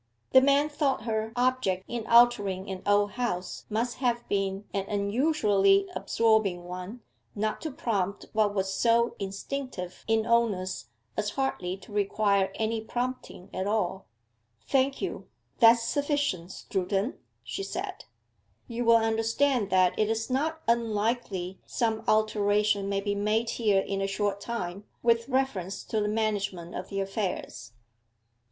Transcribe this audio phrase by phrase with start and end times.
[0.31, 5.87] The man thought her object in altering an old house must have been an unusually
[5.95, 7.01] absorbing one
[7.35, 13.51] not to prompt what was so instinctive in owners as hardly to require any prompting
[13.53, 14.07] at all.
[14.65, 15.27] 'Thank you:
[15.59, 18.05] that's sufficient, Strooden,' she said.
[18.67, 24.01] 'You will understand that it is not unlikely some alteration may be made here in
[24.01, 27.73] a short time, with reference to the management of the affairs.